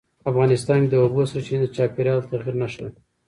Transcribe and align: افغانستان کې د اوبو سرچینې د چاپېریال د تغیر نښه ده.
افغانستان 0.29 0.79
کې 0.83 0.89
د 0.91 0.95
اوبو 1.03 1.21
سرچینې 1.31 1.59
د 1.61 1.67
چاپېریال 1.75 2.19
د 2.21 2.25
تغیر 2.31 2.55
نښه 2.61 2.79
ده. 2.85 2.91